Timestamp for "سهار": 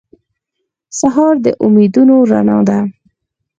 0.99-1.35